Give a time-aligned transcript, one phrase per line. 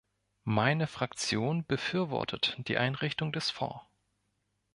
[0.47, 3.81] Meine Fraktion befürwortet die Einrichtung des Fonds.